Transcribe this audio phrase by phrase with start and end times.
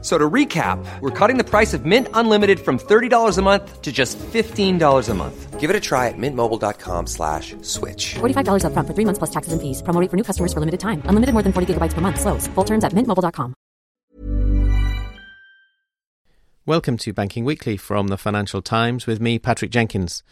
[0.00, 3.90] So to recap, we're cutting the price of Mint Unlimited from $30 a month to
[3.90, 5.58] just $15 a month.
[5.58, 8.14] Give it a try at mintmobile.com slash switch.
[8.14, 9.82] $45 up front for three months plus taxes and fees.
[9.82, 11.02] Promo rate for new customers for limited time.
[11.06, 12.20] Unlimited more than 40 gigabytes per month.
[12.20, 12.46] Slows.
[12.46, 13.54] Full terms at mintmobile.com.
[16.64, 20.22] Welcome to Banking Weekly from the Financial Times with me, Patrick Jenkins.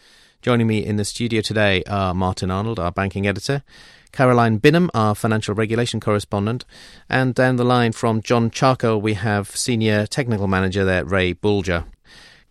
[0.41, 3.63] Joining me in the studio today are Martin Arnold, our banking editor,
[4.11, 6.65] Caroline Binham, our financial regulation correspondent,
[7.09, 11.85] and down the line from John Charcol, we have senior technical manager there, Ray Boulger.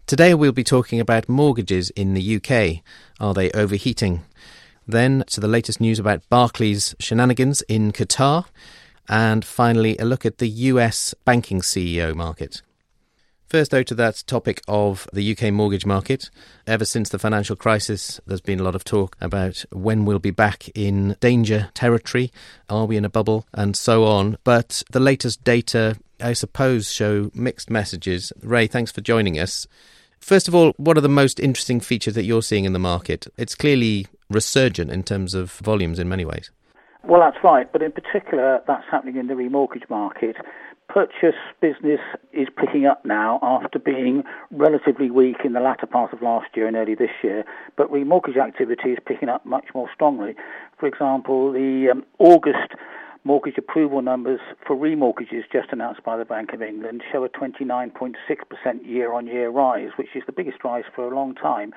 [0.06, 2.82] Today we'll be talking about mortgages in the UK.
[3.18, 4.22] Are they overheating?
[4.86, 8.46] Then to the latest news about Barclays shenanigans in Qatar.
[9.08, 12.62] And finally, a look at the US banking CEO market.
[13.48, 16.30] First, though, to that topic of the UK mortgage market.
[16.66, 20.32] Ever since the financial crisis, there's been a lot of talk about when we'll be
[20.32, 22.32] back in danger territory,
[22.68, 24.36] are we in a bubble, and so on.
[24.42, 28.32] But the latest data, I suppose, show mixed messages.
[28.42, 29.68] Ray, thanks for joining us.
[30.18, 33.28] First of all, what are the most interesting features that you're seeing in the market?
[33.36, 36.50] It's clearly resurgent in terms of volumes in many ways.
[37.04, 40.34] Well, that's right, but in particular, that's happening in the remortgage market
[40.88, 42.00] purchase business
[42.32, 46.66] is picking up now after being relatively weak in the latter part of last year
[46.66, 47.44] and early this year,
[47.76, 50.34] but remortgage activity is picking up much more strongly.
[50.78, 52.74] For example, the um, August
[53.24, 58.14] mortgage approval numbers for remortgages just announced by the Bank of England show a 29.6%
[58.84, 61.72] year on year rise, which is the biggest rise for a long time.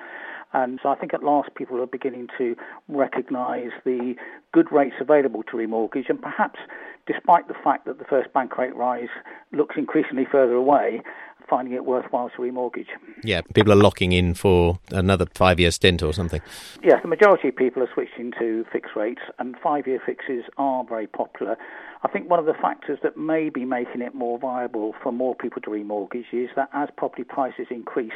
[0.52, 2.56] And so I think at last people are beginning to
[2.88, 4.14] recognise the
[4.52, 6.60] good rates available to remortgage and perhaps
[7.06, 9.08] despite the fact that the first bank rate rise
[9.52, 11.02] looks increasingly further away,
[11.48, 12.86] finding it worthwhile to remortgage.
[13.24, 16.40] Yeah, people are locking in for another five year stint or something.
[16.82, 20.84] Yes, the majority of people are switching to fixed rates, and five year fixes are
[20.84, 21.56] very popular.
[22.02, 25.34] I think one of the factors that may be making it more viable for more
[25.34, 28.12] people to remortgage is that as property prices increase,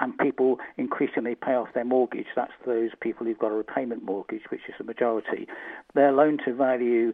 [0.00, 2.26] and people increasingly pay off their mortgage.
[2.34, 5.46] That's those people who've got a repayment mortgage, which is the majority.
[5.94, 7.12] Their loan to value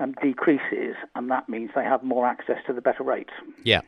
[0.00, 3.32] um, decreases, and that means they have more access to the better rates.
[3.62, 3.82] Yeah.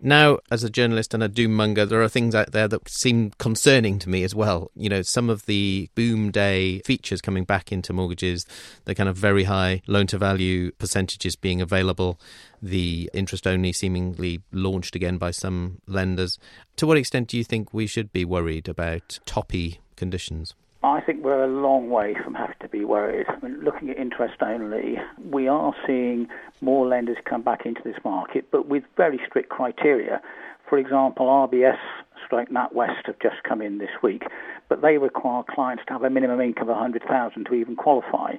[0.00, 3.30] Now, as a journalist and a doom monger, there are things out there that seem
[3.38, 4.70] concerning to me as well.
[4.76, 8.44] You know, some of the boom day features coming back into mortgages,
[8.84, 12.20] the kind of very high loan to value percentages being available,
[12.60, 16.38] the interest only seemingly launched again by some lenders.
[16.76, 20.54] To what extent do you think we should be worried about toppy conditions?
[20.84, 23.24] I think we're a long way from having to be worried.
[23.26, 24.98] I mean, looking at interest only,
[25.30, 26.28] we are seeing
[26.60, 30.20] more lenders come back into this market, but with very strict criteria.
[30.68, 31.78] For example, RBS
[32.26, 34.24] stroke NatWest have just come in this week,
[34.68, 38.34] but they require clients to have a minimum income of 100,000 to even qualify.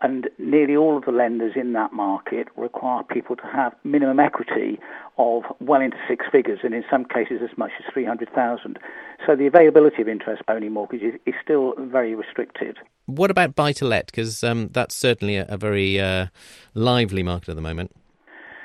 [0.00, 4.80] And nearly all of the lenders in that market require people to have minimum equity
[5.16, 8.80] of well into six figures, and in some cases as much as 300,000.
[9.26, 12.78] So the availability of interest-only mortgages is still very restricted.
[13.06, 14.06] What about buy-to-let?
[14.06, 16.26] Because um, that's certainly a, a very uh,
[16.74, 17.92] lively market at the moment.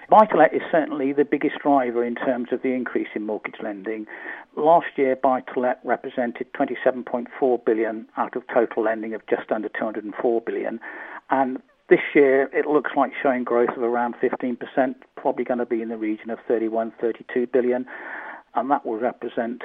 [0.09, 4.07] Buy-to-let is certainly the biggest driver in terms of the increase in mortgage lending.
[4.57, 10.79] Last year, buy-to-let represented 27.4 billion out of total lending of just under 204 billion,
[11.29, 14.57] and this year it looks like showing growth of around 15%,
[15.15, 17.85] probably going to be in the region of 31, 32 billion,
[18.55, 19.61] and that will represent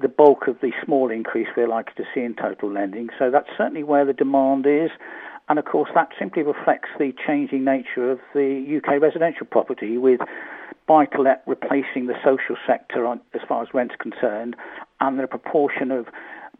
[0.00, 3.08] the bulk of the small increase we're likely to see in total lending.
[3.18, 4.90] So that's certainly where the demand is.
[5.48, 10.20] And of course, that simply reflects the changing nature of the UK residential property, with
[10.86, 14.56] buy to let replacing the social sector on, as far as rent's concerned,
[15.00, 16.06] and the proportion of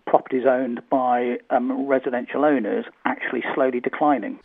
[0.06, 4.38] properties owned by um, residential owners actually slowly declining.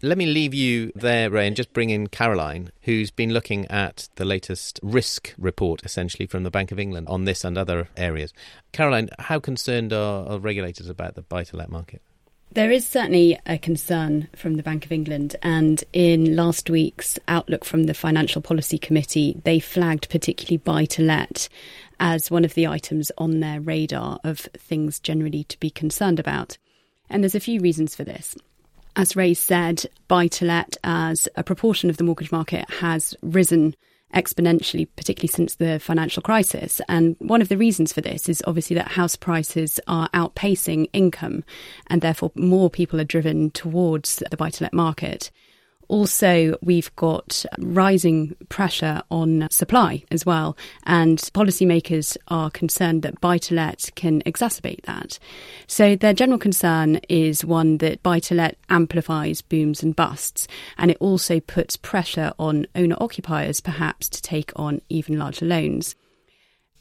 [0.00, 4.08] Let me leave you there, Ray, and just bring in Caroline, who's been looking at
[4.14, 8.32] the latest risk report, essentially, from the Bank of England on this and other areas.
[8.70, 12.00] Caroline, how concerned are, are regulators about the buy to let market?
[12.52, 17.64] There is certainly a concern from the Bank of England, and in last week's outlook
[17.64, 21.48] from the Financial Policy Committee, they flagged particularly buy to let
[21.98, 26.56] as one of the items on their radar of things generally to be concerned about.
[27.10, 28.36] And there's a few reasons for this.
[28.98, 33.76] As Ray said, buy to let as a proportion of the mortgage market has risen
[34.12, 36.80] exponentially, particularly since the financial crisis.
[36.88, 41.44] And one of the reasons for this is obviously that house prices are outpacing income,
[41.86, 45.30] and therefore more people are driven towards the buy to let market.
[45.88, 53.38] Also, we've got rising pressure on supply as well, and policymakers are concerned that buy
[53.38, 55.18] to let can exacerbate that.
[55.66, 60.46] So, their general concern is one that buy to let amplifies booms and busts,
[60.76, 65.96] and it also puts pressure on owner occupiers perhaps to take on even larger loans.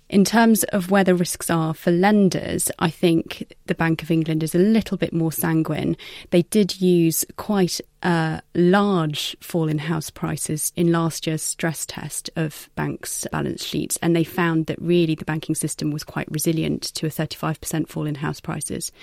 [0.10, 4.42] In terms of where the risks are for lenders, I think the Bank of England
[4.42, 5.98] is a little bit more sanguine.
[6.30, 12.30] They did use quite a large fall in house prices in last year's stress test
[12.38, 16.84] of banks' balance sheets, and they found that really the banking system was quite resilient
[16.84, 18.94] to a 35% fall in house prices.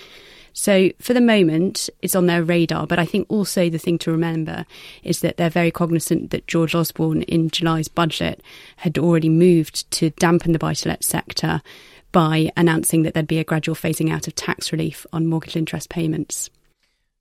[0.53, 2.87] So for the moment, it's on their radar.
[2.87, 4.65] But I think also the thing to remember
[5.03, 8.41] is that they're very cognizant that George Osborne in July's budget
[8.77, 11.61] had already moved to dampen the buy to let sector
[12.11, 15.89] by announcing that there'd be a gradual phasing out of tax relief on mortgage interest
[15.89, 16.49] payments.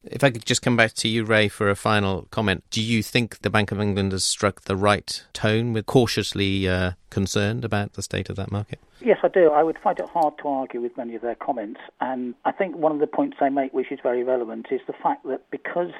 [0.07, 2.65] If I could just come back to you, Ray, for a final comment.
[2.71, 6.93] Do you think the Bank of England has struck the right tone with cautiously uh,
[7.11, 8.81] concerned about the state of that market?
[9.01, 9.51] Yes, I do.
[9.51, 11.81] I would find it hard to argue with many of their comments.
[12.01, 14.95] And I think one of the points they make, which is very relevant, is the
[14.95, 15.91] fact that because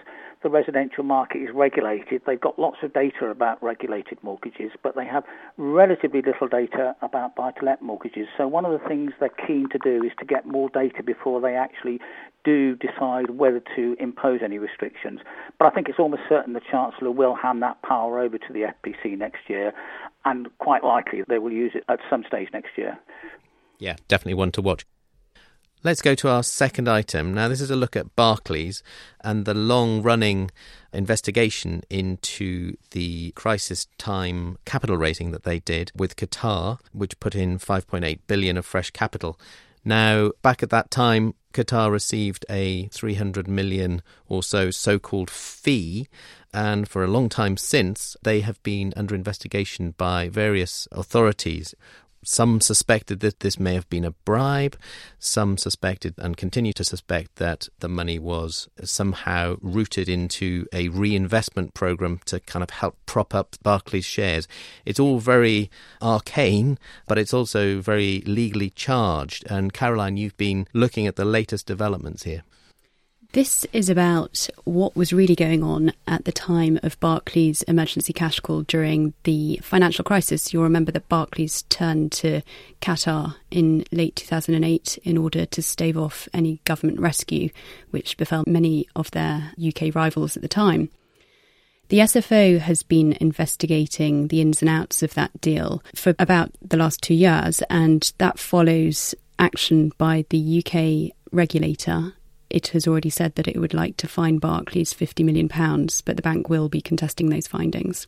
[0.45, 2.23] the residential market is regulated.
[2.27, 5.25] They've got lots of data about regulated mortgages, but they have
[5.57, 8.29] relatively little data about buy to let mortgages.
[8.37, 11.41] So, one of the things they're keen to do is to get more data before
[11.41, 11.99] they actually
[12.45, 15.21] do decide whether to impose any restrictions.
[15.59, 18.67] But I think it's almost certain the Chancellor will hand that power over to the
[18.85, 19.73] FPC next year,
[20.27, 22.99] and quite likely they will use it at some stage next year.
[23.79, 24.85] Yeah, definitely one to watch.
[25.85, 27.35] Let's go to our second item.
[27.35, 28.83] Now, this is a look at Barclays
[29.21, 30.51] and the long running
[30.95, 37.59] investigation into the crisis time capital raising that they did with Qatar, which put in
[37.59, 39.39] 5.8 billion of fresh capital.
[39.85, 46.09] Now, back at that time, Qatar received a 300 million or so so called fee.
[46.55, 51.75] And for a long time since, they have been under investigation by various authorities
[52.25, 54.77] some suspected that this may have been a bribe.
[55.19, 61.75] Some suspected and continue to suspect that the money was somehow routed into a reinvestment
[61.75, 64.49] program to kind of help prop up Barclays shares.
[64.85, 65.71] It's all very
[66.03, 69.45] arcane, but it's also very legally charged.
[69.51, 72.43] And Caroline, you've been looking at the latest developments here.
[73.35, 78.39] This is about what was really going on at the time of Barclays' emergency cash
[78.39, 80.53] call during the financial crisis.
[80.53, 82.43] You'll remember that Barclays turned to
[82.81, 87.51] Qatar in late 2008 in order to stave off any government rescue,
[87.91, 90.89] which befell many of their UK rivals at the time.
[91.89, 96.77] The SFO has been investigating the ins and outs of that deal for about the
[96.77, 102.13] last two years, and that follows action by the UK regulator
[102.55, 105.49] it has already said that it would like to fine Barclays £50 million,
[106.05, 108.07] but the bank will be contesting those findings.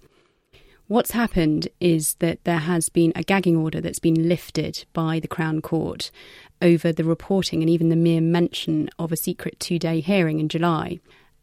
[0.86, 5.26] What's happened is that there has been a gagging order that's been lifted by the
[5.26, 6.12] Crown Court
[6.62, 10.48] over the reporting and even the mere mention of a secret two day hearing in
[10.48, 11.00] July.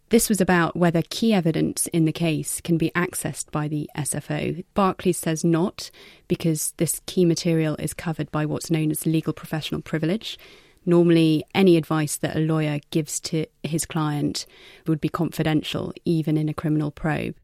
[0.07, 4.63] This was about whether key evidence in the case can be accessed by the SFO.
[4.75, 5.91] Barclays says not,
[6.29, 10.37] because this key material is covered by what's known as legal professional privilege.
[10.85, 14.45] Normally, any advice that a lawyer gives to his client
[14.87, 17.35] would be confidential, even in a criminal probe.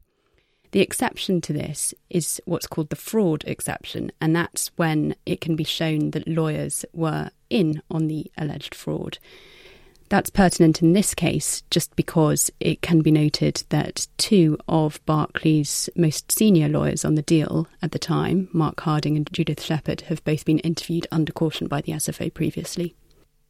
[0.72, 5.56] The exception to this is what's called the fraud exception, and that's when it can
[5.56, 9.18] be shown that lawyers were in on the alleged fraud.
[10.10, 15.88] That's pertinent in this case just because it can be noted that two of Barclays'
[15.94, 20.24] most senior lawyers on the deal at the time, Mark Harding and Judith Shepherd, have
[20.24, 22.96] both been interviewed under caution by the SFO previously.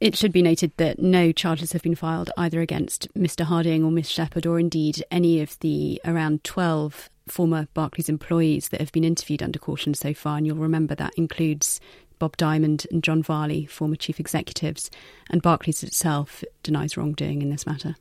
[0.00, 3.44] It should be noted that no charges have been filed either against Mr.
[3.44, 8.80] Harding or Miss Shepherd, or indeed any of the around 12 former Barclays employees that
[8.80, 10.38] have been interviewed under caution so far.
[10.38, 11.80] And you'll remember that includes
[12.18, 14.90] Bob Diamond and John Varley, former chief executives,
[15.28, 17.96] and Barclays itself denies wrongdoing in this matter.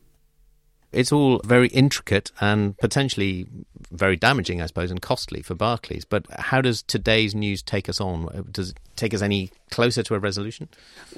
[0.92, 3.48] It's all very intricate and potentially
[3.92, 6.06] very damaging, I suppose, and costly for Barclays.
[6.06, 8.48] But how does today's news take us on?
[8.52, 10.68] Does it take us any closer to a resolution?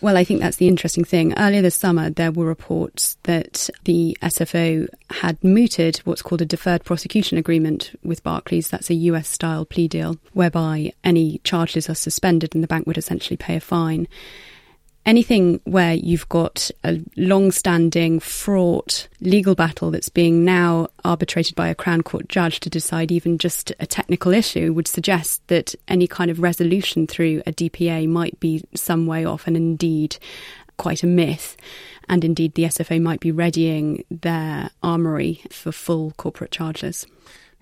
[0.01, 1.37] Well, I think that's the interesting thing.
[1.37, 6.83] Earlier this summer, there were reports that the SFO had mooted what's called a deferred
[6.83, 8.69] prosecution agreement with Barclays.
[8.69, 12.97] That's a US style plea deal whereby any charges are suspended and the bank would
[12.97, 14.07] essentially pay a fine
[15.05, 21.67] anything where you've got a long standing, fraught legal battle that's being now arbitrated by
[21.67, 26.07] a Crown Court judge to decide even just a technical issue would suggest that any
[26.07, 30.17] kind of resolution through a DPA might be some way off and indeed
[30.77, 31.57] quite a myth.
[32.09, 37.05] And indeed, the SFA might be readying their armoury for full corporate charges.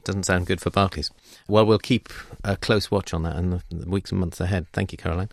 [0.06, 1.12] Doesn't sound good for Barclays.
[1.48, 2.10] Well, we'll keep
[2.44, 4.68] a close watch on that in the weeks and months ahead.
[4.72, 5.30] Thank you, Caroline.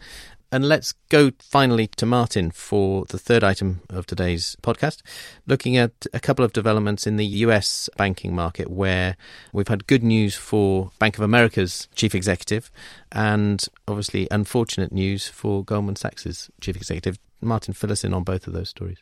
[0.53, 5.03] And let's go finally to Martin for the third item of today's podcast,
[5.47, 9.17] looking at a couple of developments in the US banking market where
[9.53, 12.71] we've had good news for Bank of America's chief executive
[13.11, 17.19] and obviously unfortunate news for Goldman Sachs's chief executive.
[17.41, 18.99] Martin, fill us in on both of those stories.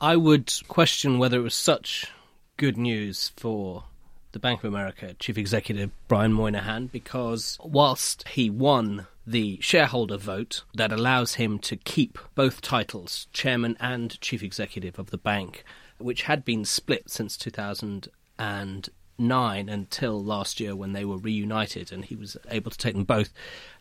[0.00, 2.10] I would question whether it was such
[2.56, 3.84] good news for
[4.34, 10.64] the Bank of America chief executive Brian Moynihan because whilst he won the shareholder vote
[10.74, 15.62] that allows him to keep both titles, chairman and chief executive of the bank,
[15.98, 22.16] which had been split since 2009 until last year when they were reunited and he
[22.16, 23.32] was able to take them both.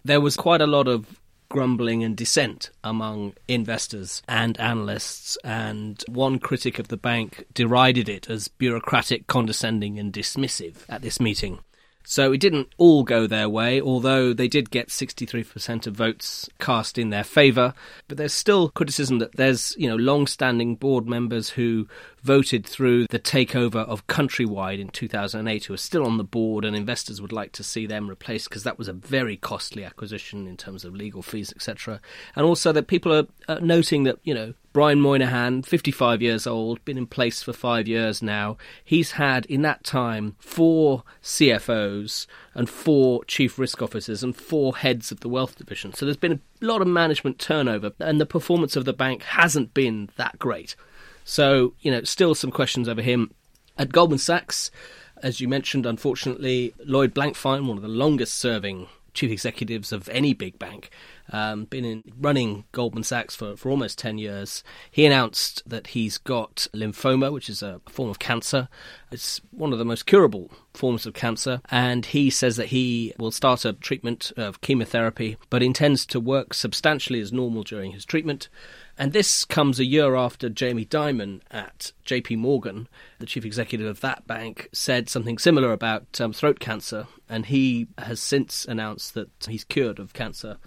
[0.05, 1.19] There was quite a lot of
[1.53, 8.27] grumbling and dissent among investors and analysts, and one critic of the bank derided it
[8.27, 11.59] as bureaucratic, condescending, and dismissive at this meeting.
[12.05, 16.97] So it didn't all go their way, although they did get 63% of votes cast
[16.97, 17.73] in their favour.
[18.07, 21.87] But there's still criticism that there's, you know, long-standing board members who
[22.21, 26.75] voted through the takeover of Countrywide in 2008 who are still on the board and
[26.75, 30.57] investors would like to see them replaced because that was a very costly acquisition in
[30.57, 32.01] terms of legal fees, etc.
[32.35, 33.13] And also that people
[33.47, 37.87] are noting that, you know, Brian Moynihan, 55 years old, been in place for five
[37.87, 38.57] years now.
[38.83, 42.25] He's had, in that time, four CFOs
[42.55, 45.93] and four chief risk officers and four heads of the wealth division.
[45.93, 49.75] So there's been a lot of management turnover, and the performance of the bank hasn't
[49.75, 50.75] been that great.
[51.23, 53.31] So, you know, still some questions over him.
[53.77, 54.71] At Goldman Sachs,
[55.17, 60.33] as you mentioned, unfortunately, Lloyd Blankfein, one of the longest serving chief executives of any
[60.33, 60.89] big bank,
[61.31, 64.63] um, been in running Goldman Sachs for, for almost 10 years.
[64.91, 68.67] He announced that he's got lymphoma, which is a form of cancer.
[69.11, 73.31] It's one of the most curable forms of cancer, and he says that he will
[73.31, 78.49] start a treatment of chemotherapy, but intends to work substantially as normal during his treatment.
[78.97, 82.87] And this comes a year after Jamie Dimon at JP Morgan,
[83.17, 87.07] the chief executive of that bank, said something similar about um, throat cancer.
[87.27, 90.57] And he has since announced that he's cured of cancer.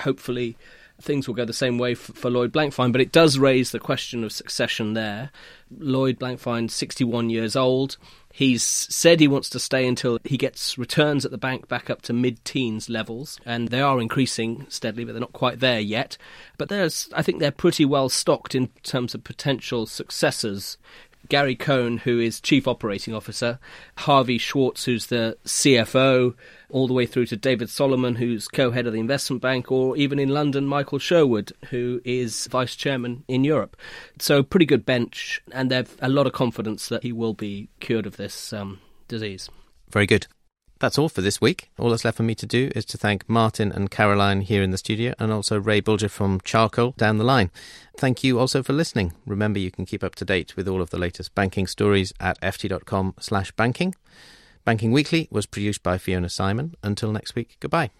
[0.00, 0.56] Hopefully
[1.00, 2.92] things will go the same way for, for Lloyd Blankfein.
[2.92, 5.30] But it does raise the question of succession there.
[5.78, 7.96] Lloyd Blankfein, 61 years old.
[8.32, 12.02] He's said he wants to stay until he gets returns at the bank back up
[12.02, 16.16] to mid teens levels, and they are increasing steadily, but they're not quite there yet.
[16.56, 20.78] But there's, I think they're pretty well stocked in terms of potential successors
[21.28, 23.58] Gary Cohn, who is Chief Operating Officer,
[23.98, 26.34] Harvey Schwartz, who's the CFO,
[26.70, 29.96] all the way through to David Solomon, who's co head of the investment bank, or
[29.96, 33.76] even in London, Michael Sherwood, who is Vice Chairman in Europe.
[34.18, 38.06] So, pretty good bench, and they've a lot of confidence that he will be cured
[38.06, 39.48] of this um, disease.
[39.90, 40.26] Very good.
[40.80, 41.70] That's all for this week.
[41.78, 44.70] All that's left for me to do is to thank Martin and Caroline here in
[44.70, 47.50] the studio and also Ray Boulger from Charcol down the line.
[47.98, 49.12] Thank you also for listening.
[49.26, 52.40] Remember you can keep up to date with all of the latest banking stories at
[52.40, 53.94] ft.com slash banking.
[54.64, 56.74] Banking Weekly was produced by Fiona Simon.
[56.82, 57.90] Until next week, goodbye.